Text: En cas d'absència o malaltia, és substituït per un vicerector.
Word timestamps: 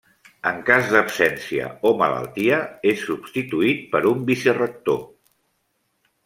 En 0.51 0.55
cas 0.69 0.87
d'absència 0.93 1.67
o 1.89 1.91
malaltia, 1.99 2.57
és 2.93 3.05
substituït 3.11 3.85
per 3.93 4.03
un 4.15 4.25
vicerector. 4.31 4.99